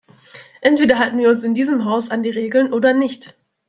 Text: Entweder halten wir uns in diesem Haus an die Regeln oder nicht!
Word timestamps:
Entweder 0.61 0.97
halten 0.97 1.19
wir 1.19 1.29
uns 1.29 1.43
in 1.43 1.53
diesem 1.53 1.85
Haus 1.85 2.09
an 2.09 2.23
die 2.23 2.31
Regeln 2.31 2.73
oder 2.73 2.91
nicht! 2.95 3.35